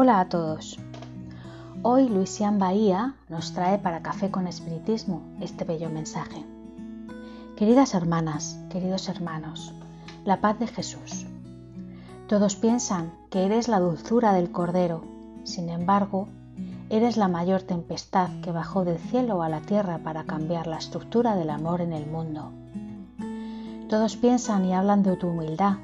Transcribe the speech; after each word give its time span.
Hola 0.00 0.20
a 0.20 0.28
todos. 0.28 0.78
Hoy 1.82 2.08
Luisian 2.08 2.60
Bahía 2.60 3.16
nos 3.28 3.52
trae 3.52 3.78
para 3.78 4.00
Café 4.00 4.30
con 4.30 4.46
Espiritismo 4.46 5.22
este 5.40 5.64
bello 5.64 5.90
mensaje. 5.90 6.44
Queridas 7.56 7.94
hermanas, 7.94 8.60
queridos 8.70 9.08
hermanos, 9.08 9.74
la 10.24 10.40
paz 10.40 10.56
de 10.60 10.68
Jesús. 10.68 11.26
Todos 12.28 12.54
piensan 12.54 13.12
que 13.28 13.44
eres 13.44 13.66
la 13.66 13.80
dulzura 13.80 14.32
del 14.34 14.52
Cordero, 14.52 15.02
sin 15.42 15.68
embargo, 15.68 16.28
eres 16.90 17.16
la 17.16 17.26
mayor 17.26 17.62
tempestad 17.62 18.30
que 18.40 18.52
bajó 18.52 18.84
del 18.84 19.00
cielo 19.00 19.42
a 19.42 19.48
la 19.48 19.62
tierra 19.62 19.98
para 20.04 20.22
cambiar 20.22 20.68
la 20.68 20.78
estructura 20.78 21.34
del 21.34 21.50
amor 21.50 21.80
en 21.80 21.92
el 21.92 22.06
mundo. 22.06 22.52
Todos 23.88 24.16
piensan 24.16 24.64
y 24.64 24.74
hablan 24.74 25.02
de 25.02 25.16
tu 25.16 25.26
humildad, 25.26 25.78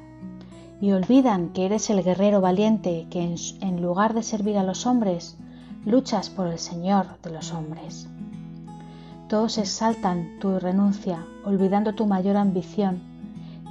y 0.81 0.91
olvidan 0.91 1.49
que 1.49 1.65
eres 1.65 1.89
el 1.89 2.03
guerrero 2.03 2.41
valiente 2.41 3.07
que 3.09 3.35
en, 3.61 3.81
lugar 3.81 4.13
de 4.13 4.23
servir 4.23 4.57
a 4.57 4.63
los 4.63 4.85
hombres, 4.85 5.37
luchas 5.85 6.29
por 6.29 6.47
el 6.47 6.59
Señor 6.59 7.19
de 7.21 7.31
los 7.31 7.53
hombres. 7.53 8.07
Todos 9.29 9.57
exaltan 9.57 10.39
tu 10.39 10.59
renuncia, 10.59 11.25
olvidando 11.45 11.95
tu 11.95 12.05
mayor 12.05 12.37
ambición, 12.37 13.01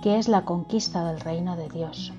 que 0.03 0.19
es 0.19 0.29
la 0.29 0.45
conquista 0.45 1.05
del 1.05 1.21
reino 1.21 1.57
de 1.57 1.69
Dios. 1.69 2.13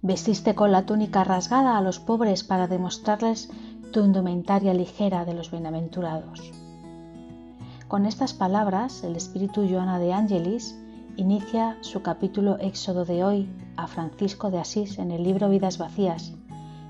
Vestiste 0.00 0.54
con 0.54 0.72
la 0.72 0.86
túnica 0.86 1.22
rasgada 1.22 1.76
a 1.76 1.80
los 1.80 2.00
pobres 2.00 2.44
para 2.44 2.66
demostrarles 2.66 3.50
tu 3.92 4.04
indumentaria 4.04 4.74
ligera 4.74 5.24
de 5.24 5.34
los 5.34 5.50
bienaventurados. 5.50 6.52
Con 7.88 8.06
estas 8.06 8.32
palabras, 8.32 9.04
el 9.04 9.16
espíritu 9.16 9.68
Joana 9.68 9.98
de 9.98 10.14
Angelis 10.14 10.81
inicia 11.16 11.76
su 11.82 12.02
capítulo 12.02 12.58
Éxodo 12.58 13.04
de 13.04 13.22
hoy 13.22 13.48
a 13.76 13.86
Francisco 13.86 14.50
de 14.50 14.58
Asís 14.58 14.98
en 14.98 15.10
el 15.10 15.24
libro 15.24 15.48
Vidas 15.50 15.76
Vacías, 15.76 16.32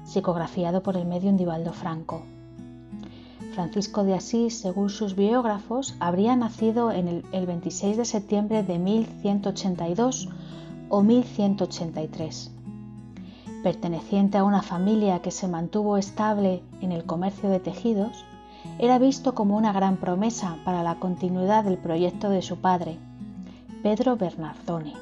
psicografiado 0.05 0.83
por 0.83 0.97
el 0.97 1.07
medium 1.07 1.37
Divaldo 1.37 1.73
Franco. 1.73 2.23
Francisco 3.55 4.05
de 4.05 4.15
Asís, 4.15 4.59
según 4.59 4.91
sus 4.91 5.17
biógrafos, 5.17 5.97
habría 5.99 6.37
nacido 6.37 6.93
en 6.93 7.09
el, 7.09 7.25
el 7.33 7.47
26 7.47 7.97
de 7.97 8.05
septiembre 8.05 8.63
de 8.63 8.79
1182 8.79 10.29
o 10.89 11.03
1183. 11.03 12.53
Perteneciente 13.63 14.39
a 14.39 14.45
una 14.45 14.63
familia 14.63 15.21
que 15.21 15.31
se 15.31 15.49
mantuvo 15.49 15.99
estable 15.99 16.63
en 16.81 16.93
el 16.93 17.05
comercio 17.05 17.51
de 17.51 17.61
tejidos, 17.61 18.25
era 18.79 18.99
visto 18.99 19.35
como 19.35 19.57
una 19.57 19.73
gran 19.73 19.97
promesa 19.97 20.59
para 20.65 20.83
la 20.83 20.95
continuidad 20.97 21.65
del 21.65 21.79
proyecto 21.79 22.31
de 22.31 22.43
su 22.43 22.59
padre, 22.59 22.99
Pedro 23.83 24.17
Bernardone. 24.17 24.95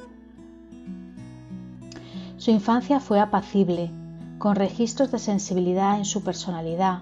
Su 2.38 2.50
infancia 2.50 2.98
fue 2.98 3.20
apacible, 3.20 3.90
con 4.38 4.56
registros 4.56 5.10
de 5.10 5.18
sensibilidad 5.18 5.98
en 5.98 6.06
su 6.06 6.24
personalidad 6.24 7.00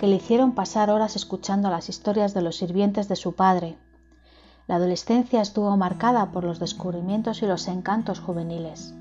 que 0.00 0.08
le 0.08 0.16
hicieron 0.16 0.50
pasar 0.50 0.90
horas 0.90 1.14
escuchando 1.14 1.70
las 1.70 1.88
historias 1.88 2.34
de 2.34 2.42
los 2.42 2.56
sirvientes 2.56 3.06
de 3.08 3.14
su 3.14 3.36
padre. 3.36 3.76
La 4.66 4.74
adolescencia 4.74 5.40
estuvo 5.40 5.76
marcada 5.76 6.32
por 6.32 6.42
los 6.42 6.58
descubrimientos 6.58 7.40
y 7.42 7.46
los 7.46 7.68
encantos 7.68 8.18
juveniles. 8.18 8.92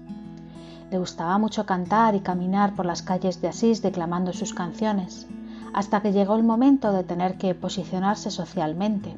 Le 0.91 0.99
gustaba 0.99 1.39
mucho 1.39 1.65
cantar 1.65 2.13
y 2.13 2.19
caminar 2.19 2.75
por 2.75 2.85
las 2.85 3.01
calles 3.01 3.41
de 3.41 3.47
Asís 3.47 3.81
declamando 3.81 4.31
sus 4.31 4.53
canciones, 4.53 5.25
hasta 5.73 6.03
que 6.03 6.11
llegó 6.11 6.35
el 6.35 6.43
momento 6.43 6.91
de 6.91 7.03
tener 7.03 7.39
que 7.39 7.55
posicionarse 7.55 8.29
socialmente. 8.29 9.17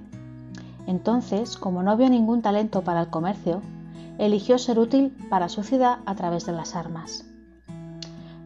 Entonces, 0.88 1.58
como 1.58 1.84
no 1.84 1.96
vio 1.98 2.10
ningún 2.10 2.42
talento 2.42 2.82
para 2.82 3.02
el 3.02 3.10
comercio, 3.10 3.62
eligió 4.18 4.58
ser 4.58 4.80
útil 4.80 5.16
para 5.30 5.50
su 5.50 5.64
ciudad 5.64 6.00
a 6.06 6.16
través 6.16 6.46
de 6.46 6.52
las 6.52 6.76
armas. 6.76 7.26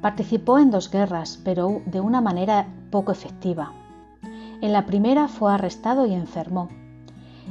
Participó 0.01 0.59
en 0.59 0.71
dos 0.71 0.91
guerras, 0.91 1.39
pero 1.43 1.81
de 1.85 1.99
una 1.99 2.21
manera 2.21 2.67
poco 2.91 3.11
efectiva. 3.11 3.73
En 4.61 4.71
la 4.71 4.85
primera 4.85 5.27
fue 5.27 5.53
arrestado 5.53 6.05
y 6.05 6.13
enfermó, 6.13 6.69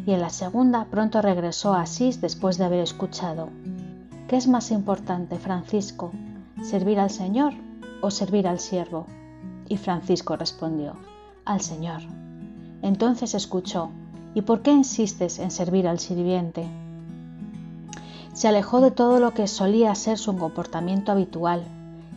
y 0.07 0.13
en 0.13 0.21
la 0.21 0.31
segunda 0.31 0.87
pronto 0.87 1.23
regresó 1.23 1.75
a 1.75 1.83
Asís 1.83 2.21
después 2.21 2.59
de 2.59 2.65
haber 2.65 2.81
escuchado, 2.81 3.49
¿qué 4.29 4.37
es 4.37 4.47
más 4.47 4.71
importante, 4.71 5.39
Francisco, 5.39 6.13
servir 6.63 7.01
al 7.01 7.11
Señor 7.11 7.55
o 8.01 8.11
servir 8.11 8.47
al 8.47 8.61
siervo? 8.61 9.07
Y 9.69 9.77
Francisco 9.77 10.37
respondió, 10.37 10.95
al 11.45 11.61
Señor. 11.61 12.03
Entonces 12.83 13.35
escuchó, 13.35 13.91
¿Y 14.37 14.43
por 14.43 14.61
qué 14.61 14.71
insistes 14.71 15.39
en 15.39 15.51
servir 15.51 15.89
al 15.89 15.99
sirviente? 15.99 16.69
Se 18.35 18.47
alejó 18.47 18.83
de 18.83 18.91
todo 18.91 19.19
lo 19.19 19.33
que 19.33 19.49
solía 19.49 19.95
ser 19.95 20.19
su 20.19 20.37
comportamiento 20.37 21.11
habitual 21.11 21.65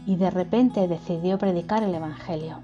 y 0.05 0.17
de 0.17 0.29
repente 0.29 0.89
decidió 0.89 1.37
predicar 1.37 1.81
el 1.81 1.95
Evangelio. 1.95 2.57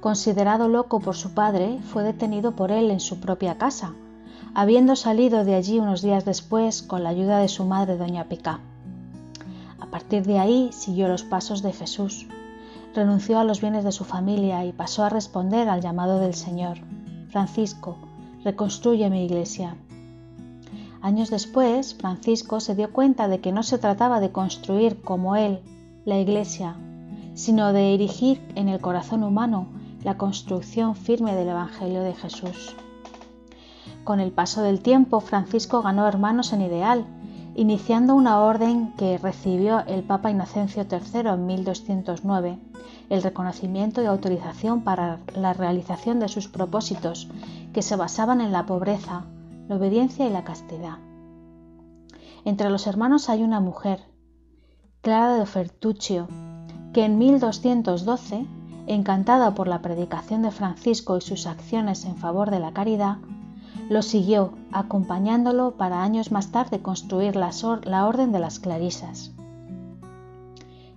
Considerado 0.00 0.68
loco 0.68 1.00
por 1.00 1.16
su 1.16 1.34
padre, 1.34 1.80
fue 1.82 2.02
detenido 2.02 2.56
por 2.56 2.72
él 2.72 2.90
en 2.90 3.00
su 3.00 3.20
propia 3.20 3.58
casa, 3.58 3.92
habiendo 4.54 4.96
salido 4.96 5.44
de 5.44 5.54
allí 5.54 5.78
unos 5.78 6.00
días 6.00 6.24
después 6.24 6.80
con 6.80 7.04
la 7.04 7.10
ayuda 7.10 7.40
de 7.40 7.48
su 7.48 7.66
madre 7.66 7.98
doña 7.98 8.24
Picá. 8.24 8.60
A 9.80 9.86
partir 9.88 10.22
de 10.22 10.38
ahí 10.38 10.70
siguió 10.72 11.08
los 11.08 11.24
pasos 11.24 11.60
de 11.60 11.74
Jesús, 11.74 12.26
renunció 12.94 13.38
a 13.38 13.44
los 13.44 13.60
bienes 13.60 13.84
de 13.84 13.92
su 13.92 14.04
familia 14.04 14.64
y 14.64 14.72
pasó 14.72 15.04
a 15.04 15.10
responder 15.10 15.68
al 15.68 15.82
llamado 15.82 16.20
del 16.20 16.32
Señor. 16.32 16.78
Francisco, 17.28 17.98
reconstruye 18.44 19.08
mi 19.10 19.24
iglesia. 19.24 19.76
Años 21.00 21.30
después, 21.30 21.94
Francisco 21.94 22.60
se 22.60 22.74
dio 22.74 22.92
cuenta 22.92 23.28
de 23.28 23.40
que 23.40 23.52
no 23.52 23.62
se 23.62 23.78
trataba 23.78 24.20
de 24.20 24.30
construir 24.30 25.00
como 25.02 25.36
él 25.36 25.60
la 26.04 26.18
iglesia, 26.18 26.76
sino 27.34 27.72
de 27.72 27.94
erigir 27.94 28.40
en 28.54 28.68
el 28.68 28.80
corazón 28.80 29.24
humano 29.24 29.66
la 30.04 30.16
construcción 30.16 30.94
firme 30.94 31.34
del 31.34 31.48
Evangelio 31.48 32.02
de 32.02 32.14
Jesús. 32.14 32.76
Con 34.04 34.20
el 34.20 34.32
paso 34.32 34.62
del 34.62 34.80
tiempo, 34.80 35.20
Francisco 35.20 35.82
ganó 35.82 36.06
hermanos 36.06 36.52
en 36.52 36.62
ideal, 36.62 37.04
iniciando 37.54 38.14
una 38.14 38.40
orden 38.40 38.92
que 38.96 39.18
recibió 39.18 39.80
el 39.86 40.02
Papa 40.02 40.30
Inocencio 40.30 40.86
III 40.90 41.30
en 41.30 41.46
1209 41.46 42.58
el 43.12 43.22
reconocimiento 43.22 44.02
y 44.02 44.06
autorización 44.06 44.80
para 44.80 45.18
la 45.36 45.52
realización 45.52 46.18
de 46.18 46.28
sus 46.28 46.48
propósitos, 46.48 47.28
que 47.72 47.82
se 47.82 47.96
basaban 47.96 48.40
en 48.40 48.52
la 48.52 48.66
pobreza, 48.66 49.24
la 49.68 49.76
obediencia 49.76 50.26
y 50.26 50.30
la 50.30 50.44
castidad. 50.44 50.98
Entre 52.44 52.70
los 52.70 52.86
hermanos 52.86 53.28
hay 53.28 53.42
una 53.42 53.60
mujer, 53.60 54.04
Clara 55.00 55.36
de 55.36 55.46
Fertuccio, 55.46 56.28
que 56.92 57.04
en 57.04 57.18
1212, 57.18 58.46
encantada 58.86 59.54
por 59.54 59.68
la 59.68 59.80
predicación 59.80 60.42
de 60.42 60.50
Francisco 60.50 61.16
y 61.16 61.20
sus 61.20 61.46
acciones 61.46 62.04
en 62.04 62.16
favor 62.16 62.50
de 62.50 62.60
la 62.60 62.72
caridad, 62.72 63.18
lo 63.88 64.02
siguió, 64.02 64.52
acompañándolo 64.70 65.76
para 65.76 66.02
años 66.02 66.30
más 66.30 66.52
tarde 66.52 66.82
construir 66.82 67.36
la, 67.36 67.50
la 67.84 68.06
Orden 68.06 68.32
de 68.32 68.38
las 68.38 68.58
Clarisas. 68.58 69.32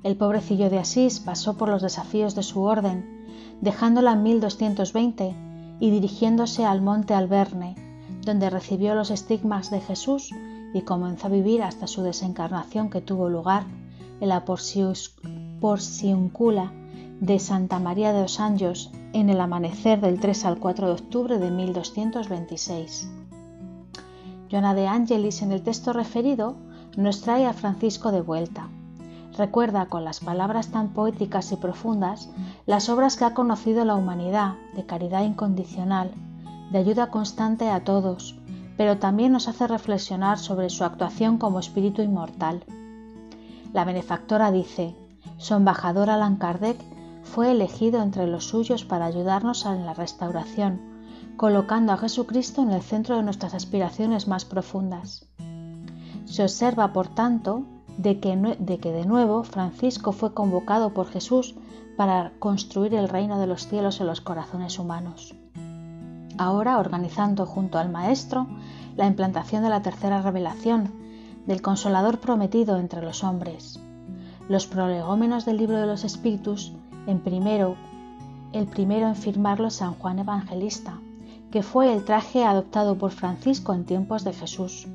El 0.04 0.18
pobrecillo 0.18 0.70
de 0.70 0.80
Asís 0.80 1.20
pasó 1.20 1.58
por 1.58 1.70
los 1.70 1.82
desafíos 1.82 2.36
de 2.36 2.44
su 2.44 2.62
orden, 2.62 3.26
dejándola 3.62 4.14
en 4.14 4.24
1220 4.24 5.45
y 5.80 5.92
dirigiéndose 5.92 6.66
al 6.66 6.82
monte 6.82 7.14
Alberne, 7.14 7.76
donde 8.22 8.50
recibió 8.50 8.96
los 8.96 9.12
estigmas 9.12 9.70
de 9.72 9.82
Jesús 9.82 10.32
y 10.74 10.82
comenzó 10.82 11.28
a 11.28 11.30
vivir 11.30 11.64
hasta 11.64 11.88
su 11.88 12.02
desencarnación 12.02 12.90
que 12.90 13.02
tuvo 13.02 13.30
lugar 13.30 13.64
en 14.20 14.30
la 14.30 14.46
Porciuncula 15.60 16.72
de 17.20 17.40
Santa 17.40 17.80
María 17.80 18.14
de 18.14 18.22
los 18.24 18.40
Anjos 18.40 18.92
en 19.14 19.30
el 19.30 19.40
amanecer 19.40 20.02
del 20.02 20.20
3 20.20 20.46
al 20.46 20.60
4 20.60 20.88
de 20.88 20.94
octubre 20.94 21.38
de 21.40 21.52
1226. 21.52 23.10
Joana 24.52 24.74
de 24.74 24.88
Angelis 24.88 25.42
en 25.42 25.52
el 25.52 25.64
texto 25.64 25.94
referido 25.94 26.56
nos 26.98 27.22
trae 27.22 27.46
a 27.46 27.54
Francisco 27.54 28.12
de 28.12 28.22
vuelta 28.22 28.70
recuerda 29.38 29.88
con 29.88 30.04
las 30.06 30.20
palabras 30.20 30.70
tan 30.70 30.90
poéticas 30.90 31.52
y 31.52 31.58
profundas 31.58 32.30
las 32.66 32.90
obras 32.90 33.18
que 33.18 33.26
ha 33.26 33.34
conocido 33.34 33.86
la 33.86 33.96
humanidad 33.96 34.56
de 34.76 34.86
caridad 34.86 35.24
incondicional, 35.24 36.12
de 36.72 36.78
ayuda 36.78 37.12
constante 37.12 37.70
a 37.70 37.84
todos, 37.84 38.36
pero 38.78 38.98
también 38.98 39.32
nos 39.32 39.48
hace 39.48 39.68
reflexionar 39.68 40.40
sobre 40.40 40.70
su 40.70 40.84
actuación 40.84 41.38
como 41.38 41.60
espíritu 41.60 42.02
inmortal. 42.02 42.64
La 43.74 43.84
benefactora 43.84 44.52
dice, 44.52 44.96
su 45.38 45.54
embajador 45.54 46.10
Allan 46.10 46.38
Kardec 46.38 46.78
fue 47.24 47.52
elegido 47.52 48.02
entre 48.02 48.28
los 48.28 48.46
suyos 48.46 48.86
para 48.86 49.06
ayudarnos 49.06 49.66
en 49.66 49.86
la 49.86 49.94
restauración, 49.94 50.80
colocando 51.38 51.92
a 51.92 51.98
Jesucristo 51.98 52.62
en 52.62 52.72
el 52.72 52.82
centro 52.82 53.18
de 53.18 53.24
nuestras 53.24 53.54
aspiraciones 53.54 54.28
más 54.28 54.46
profundas. 54.46 55.28
Se 56.26 56.44
observa, 56.44 56.94
por 56.94 57.08
tanto, 57.08 57.64
de 57.98 58.20
que, 58.20 58.92
de 58.92 59.06
nuevo 59.06 59.44
Francisco 59.44 60.12
fue 60.12 60.34
convocado 60.34 60.94
por 60.94 61.08
Jesús 61.08 61.56
para 61.96 62.32
construir 62.40 62.94
el 62.94 63.10
reino 63.10 63.40
de 63.40 63.48
los 63.48 63.68
cielos 63.68 64.02
en 64.02 64.08
los 64.08 64.22
corazones 64.22 64.80
humanos. 64.80 65.34
Ahora 66.38 66.80
organizando 66.80 67.46
junto 67.46 67.78
al 67.78 67.90
Maestro 67.90 68.48
la 68.98 69.08
implantación 69.08 69.64
de 69.64 69.70
la 69.70 69.82
tercera 69.82 70.22
revelación, 70.22 70.92
del 71.46 71.62
consolador 71.62 72.20
prometido 72.20 72.78
entre 72.78 73.02
los 73.02 73.24
hombres. 73.24 73.80
Los 74.50 74.68
prolegómenos 74.68 75.46
del 75.46 75.58
libro 75.58 75.78
de 75.78 75.86
los 75.86 76.04
Espíritus, 76.04 76.74
en 77.08 77.20
primero, 77.20 77.76
el 78.52 78.68
primero 78.68 79.08
en 79.08 79.16
firmarlo 79.16 79.70
San 79.70 79.94
Juan 79.94 80.20
Evangelista, 80.20 81.00
que 81.52 81.64
fue 81.64 81.94
el 81.94 82.04
traje 82.04 82.44
adoptado 82.44 82.98
por 82.98 83.12
Francisco 83.12 83.74
en 83.74 83.86
tiempos 83.86 84.24
de 84.24 84.34
Jesús. 84.34 84.88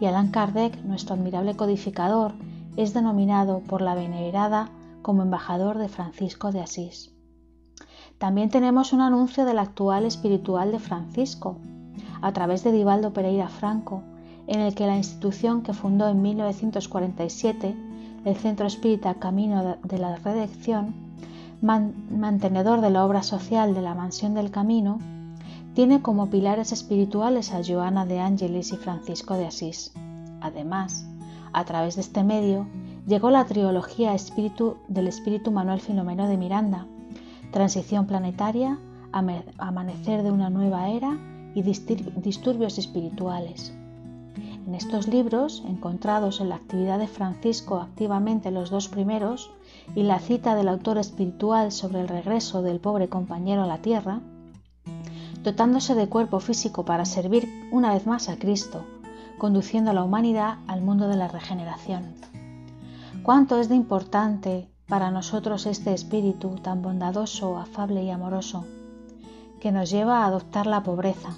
Y 0.00 0.06
Allan 0.06 0.30
Kardec, 0.30 0.82
nuestro 0.82 1.14
admirable 1.14 1.54
codificador, 1.54 2.32
es 2.76 2.94
denominado 2.94 3.60
por 3.60 3.82
la 3.82 3.94
venerada 3.94 4.70
como 5.02 5.22
embajador 5.22 5.78
de 5.78 5.88
Francisco 5.88 6.52
de 6.52 6.60
Asís. 6.60 7.12
También 8.18 8.50
tenemos 8.50 8.92
un 8.92 9.02
anuncio 9.02 9.44
del 9.44 9.58
actual 9.58 10.04
espiritual 10.06 10.72
de 10.72 10.78
Francisco, 10.78 11.58
a 12.22 12.32
través 12.32 12.64
de 12.64 12.72
Divaldo 12.72 13.12
Pereira 13.12 13.48
Franco, 13.48 14.02
en 14.46 14.60
el 14.60 14.74
que 14.74 14.86
la 14.86 14.96
institución 14.96 15.62
que 15.62 15.74
fundó 15.74 16.08
en 16.08 16.22
1947, 16.22 17.74
el 18.24 18.36
Centro 18.36 18.66
Espírita 18.66 19.14
Camino 19.14 19.76
de 19.82 19.98
la 19.98 20.16
Redención, 20.16 20.94
mantenedor 21.62 22.80
de 22.80 22.90
la 22.90 23.04
obra 23.04 23.22
social 23.22 23.74
de 23.74 23.82
la 23.82 23.94
Mansión 23.94 24.34
del 24.34 24.50
Camino, 24.50 24.98
tiene 25.74 26.02
como 26.02 26.30
pilares 26.30 26.72
espirituales 26.72 27.52
a 27.52 27.62
Joana 27.64 28.04
de 28.06 28.18
Ángeles 28.20 28.72
y 28.72 28.76
Francisco 28.76 29.34
de 29.34 29.46
Asís. 29.46 29.92
Además, 30.40 31.06
a 31.52 31.64
través 31.64 31.94
de 31.94 32.00
este 32.00 32.24
medio, 32.24 32.66
llegó 33.06 33.30
la 33.30 33.44
trilogía 33.44 34.14
Espíritu 34.14 34.76
del 34.88 35.08
Espíritu 35.08 35.50
Manuel 35.50 35.80
Filomeno 35.80 36.28
de 36.28 36.36
Miranda, 36.36 36.86
Transición 37.52 38.06
Planetaria, 38.06 38.78
Amanecer 39.12 40.22
de 40.22 40.30
una 40.30 40.50
Nueva 40.50 40.88
Era 40.90 41.18
y 41.54 41.62
Disturbios 41.62 42.78
Espirituales. 42.78 43.72
En 44.66 44.74
estos 44.74 45.08
libros, 45.08 45.64
encontrados 45.66 46.40
en 46.40 46.50
la 46.50 46.56
actividad 46.56 47.00
de 47.00 47.08
Francisco 47.08 47.78
activamente 47.78 48.52
los 48.52 48.70
dos 48.70 48.88
primeros 48.88 49.50
y 49.96 50.04
la 50.04 50.20
cita 50.20 50.54
del 50.54 50.68
autor 50.68 50.98
espiritual 50.98 51.72
sobre 51.72 52.00
el 52.00 52.08
regreso 52.08 52.62
del 52.62 52.78
pobre 52.78 53.08
compañero 53.08 53.62
a 53.62 53.66
la 53.66 53.78
tierra, 53.78 54.20
dotándose 55.42 55.94
de 55.94 56.08
cuerpo 56.08 56.40
físico 56.40 56.84
para 56.84 57.04
servir 57.04 57.48
una 57.72 57.94
vez 57.94 58.06
más 58.06 58.28
a 58.28 58.38
Cristo, 58.38 58.84
conduciendo 59.38 59.90
a 59.90 59.94
la 59.94 60.04
humanidad 60.04 60.58
al 60.66 60.82
mundo 60.82 61.08
de 61.08 61.16
la 61.16 61.28
regeneración. 61.28 62.14
Cuánto 63.22 63.58
es 63.58 63.68
de 63.68 63.74
importante 63.74 64.70
para 64.86 65.10
nosotros 65.10 65.66
este 65.66 65.94
espíritu 65.94 66.56
tan 66.56 66.82
bondadoso, 66.82 67.58
afable 67.58 68.02
y 68.02 68.10
amoroso, 68.10 68.64
que 69.60 69.72
nos 69.72 69.90
lleva 69.90 70.22
a 70.22 70.26
adoptar 70.26 70.66
la 70.66 70.82
pobreza, 70.82 71.30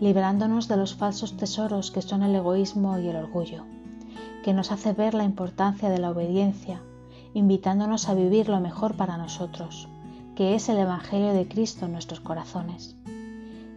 librándonos 0.00 0.68
de 0.68 0.76
los 0.76 0.94
falsos 0.94 1.36
tesoros 1.36 1.90
que 1.90 2.02
son 2.02 2.22
el 2.22 2.34
egoísmo 2.34 2.98
y 2.98 3.08
el 3.08 3.16
orgullo, 3.16 3.64
que 4.44 4.52
nos 4.52 4.72
hace 4.72 4.92
ver 4.92 5.14
la 5.14 5.24
importancia 5.24 5.90
de 5.90 5.98
la 5.98 6.10
obediencia, 6.10 6.80
invitándonos 7.34 8.08
a 8.08 8.14
vivir 8.14 8.48
lo 8.48 8.60
mejor 8.60 8.96
para 8.96 9.16
nosotros, 9.16 9.88
que 10.34 10.54
es 10.54 10.68
el 10.68 10.78
Evangelio 10.78 11.32
de 11.32 11.48
Cristo 11.48 11.86
en 11.86 11.92
nuestros 11.92 12.20
corazones. 12.20 12.97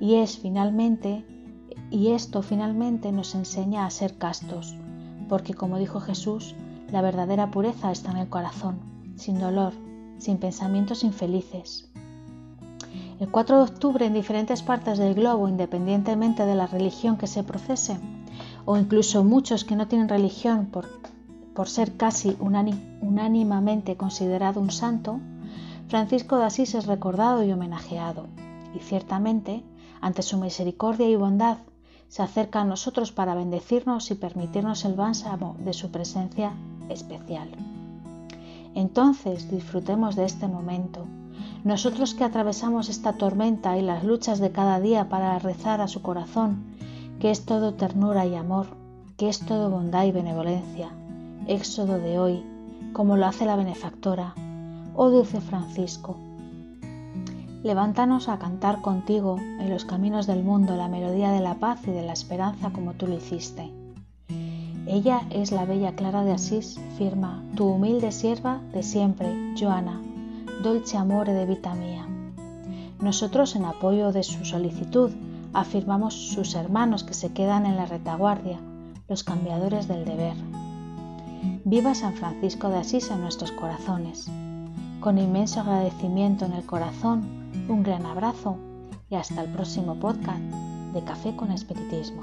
Y 0.01 0.15
es 0.15 0.39
finalmente, 0.39 1.23
y 1.91 2.07
esto 2.07 2.41
finalmente 2.41 3.11
nos 3.11 3.35
enseña 3.35 3.85
a 3.85 3.91
ser 3.91 4.17
castos, 4.17 4.75
porque 5.29 5.53
como 5.53 5.77
dijo 5.77 5.99
Jesús, 5.99 6.55
la 6.91 7.03
verdadera 7.03 7.51
pureza 7.51 7.91
está 7.91 8.09
en 8.09 8.17
el 8.17 8.27
corazón, 8.27 8.79
sin 9.15 9.39
dolor, 9.39 9.73
sin 10.17 10.39
pensamientos 10.39 11.03
infelices. 11.03 11.91
El 13.19 13.29
4 13.29 13.57
de 13.57 13.61
octubre 13.61 14.05
en 14.07 14.15
diferentes 14.15 14.63
partes 14.63 14.97
del 14.97 15.13
globo, 15.13 15.47
independientemente 15.47 16.47
de 16.47 16.55
la 16.55 16.65
religión 16.65 17.17
que 17.17 17.27
se 17.27 17.43
procese, 17.43 17.99
o 18.65 18.77
incluso 18.77 19.23
muchos 19.23 19.63
que 19.65 19.75
no 19.75 19.87
tienen 19.87 20.09
religión 20.09 20.65
por, 20.65 20.89
por 21.53 21.69
ser 21.69 21.95
casi 21.95 22.35
unánimamente 22.39 23.97
considerado 23.97 24.61
un 24.61 24.71
santo, 24.71 25.19
Francisco 25.89 26.39
de 26.39 26.45
Asís 26.45 26.73
es 26.73 26.87
recordado 26.87 27.43
y 27.43 27.51
homenajeado, 27.51 28.25
y 28.75 28.79
ciertamente, 28.79 29.63
ante 30.01 30.23
su 30.23 30.37
misericordia 30.37 31.07
y 31.07 31.15
bondad, 31.15 31.59
se 32.09 32.23
acerca 32.23 32.61
a 32.61 32.65
nosotros 32.65 33.11
para 33.11 33.35
bendecirnos 33.35 34.11
y 34.11 34.15
permitirnos 34.15 34.83
el 34.83 34.95
bálsamo 34.95 35.55
de 35.59 35.71
su 35.71 35.91
presencia 35.91 36.51
especial. 36.89 37.49
Entonces 38.75 39.49
disfrutemos 39.49 40.15
de 40.15 40.25
este 40.25 40.47
momento. 40.47 41.05
Nosotros 41.63 42.13
que 42.13 42.23
atravesamos 42.23 42.89
esta 42.89 43.13
tormenta 43.13 43.77
y 43.77 43.81
las 43.81 44.03
luchas 44.03 44.39
de 44.39 44.51
cada 44.51 44.79
día 44.79 45.07
para 45.07 45.37
rezar 45.39 45.79
a 45.79 45.87
su 45.87 46.01
corazón, 46.01 46.63
que 47.19 47.31
es 47.31 47.45
todo 47.45 47.75
ternura 47.75 48.25
y 48.25 48.35
amor, 48.35 48.67
que 49.15 49.29
es 49.29 49.39
todo 49.39 49.69
bondad 49.69 50.05
y 50.05 50.11
benevolencia. 50.11 50.89
Éxodo 51.47 51.99
de 51.99 52.19
hoy, 52.19 52.43
como 52.93 53.15
lo 53.15 53.27
hace 53.27 53.45
la 53.45 53.55
benefactora. 53.55 54.33
Oh 54.95 55.09
dulce 55.09 55.39
Francisco, 55.39 56.17
Levántanos 57.63 58.27
a 58.27 58.39
cantar 58.39 58.81
contigo 58.81 59.37
en 59.37 59.69
los 59.69 59.85
caminos 59.85 60.25
del 60.25 60.43
mundo 60.43 60.75
la 60.75 60.87
melodía 60.87 61.31
de 61.31 61.41
la 61.41 61.55
paz 61.55 61.79
y 61.87 61.91
de 61.91 62.01
la 62.01 62.13
esperanza 62.13 62.71
como 62.71 62.93
tú 62.93 63.05
lo 63.05 63.15
hiciste. 63.15 63.71
Ella 64.87 65.21
es 65.29 65.51
la 65.51 65.65
bella 65.65 65.93
Clara 65.93 66.23
de 66.23 66.31
Asís, 66.33 66.79
firma, 66.97 67.43
tu 67.55 67.67
humilde 67.67 68.11
sierva 68.11 68.59
de 68.73 68.81
siempre, 68.81 69.53
Joana, 69.59 70.01
dolce 70.63 70.97
amore 70.97 71.33
de 71.33 71.45
vita 71.45 71.75
mía. 71.75 72.07
Nosotros, 72.99 73.55
en 73.55 73.65
apoyo 73.65 74.11
de 74.11 74.23
su 74.23 74.43
solicitud, 74.43 75.11
afirmamos 75.53 76.15
sus 76.15 76.55
hermanos 76.55 77.03
que 77.03 77.13
se 77.13 77.31
quedan 77.31 77.67
en 77.67 77.75
la 77.75 77.85
retaguardia, 77.85 78.59
los 79.07 79.23
cambiadores 79.23 79.87
del 79.87 80.03
deber. 80.03 80.35
Viva 81.63 81.93
San 81.93 82.13
Francisco 82.15 82.69
de 82.69 82.79
Asís 82.79 83.11
en 83.11 83.21
nuestros 83.21 83.51
corazones. 83.51 84.31
Con 84.99 85.19
inmenso 85.19 85.59
agradecimiento 85.59 86.45
en 86.45 86.53
el 86.53 86.65
corazón, 86.65 87.40
un 87.67 87.83
gran 87.83 88.05
abrazo 88.05 88.57
y 89.09 89.15
hasta 89.15 89.41
el 89.41 89.51
próximo 89.51 89.99
podcast 89.99 90.41
de 90.93 91.03
Café 91.03 91.35
con 91.35 91.51
Espiritismo. 91.51 92.21